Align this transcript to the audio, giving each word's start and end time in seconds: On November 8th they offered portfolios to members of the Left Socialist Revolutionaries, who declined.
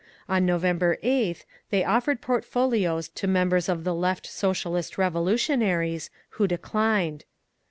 On 0.27 0.47
November 0.47 0.97
8th 1.03 1.43
they 1.69 1.83
offered 1.83 2.21
portfolios 2.21 3.07
to 3.09 3.27
members 3.27 3.69
of 3.69 3.83
the 3.83 3.93
Left 3.93 4.25
Socialist 4.25 4.97
Revolutionaries, 4.97 6.09
who 6.29 6.47
declined. 6.47 7.23